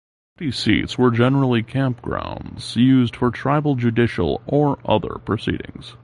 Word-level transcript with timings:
County 0.39 0.49
seats 0.51 0.97
were 0.97 1.11
generally 1.11 1.61
campgrounds 1.61 2.75
used 2.75 3.15
for 3.15 3.29
tribal 3.29 3.75
judicial 3.75 4.41
or 4.47 4.79
other 4.83 5.19
proceedings. 5.25 5.93